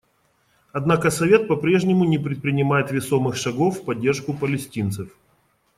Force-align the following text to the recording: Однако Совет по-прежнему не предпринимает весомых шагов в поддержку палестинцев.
Однако 0.71 1.11
Совет 1.11 1.47
по-прежнему 1.47 2.05
не 2.05 2.17
предпринимает 2.17 2.89
весомых 2.89 3.35
шагов 3.35 3.77
в 3.81 3.85
поддержку 3.85 4.33
палестинцев. 4.33 5.11